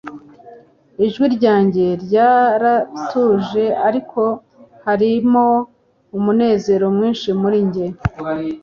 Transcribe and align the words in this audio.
ijwi 1.05 1.25
ryanjye 1.35 1.85
ryaratuje 2.03 3.65
ariko 3.87 4.21
harimo 4.85 5.45
umunezero 6.17 6.85
mwinshi 6.95 7.29
muri 7.41 7.59
njye 7.67 7.85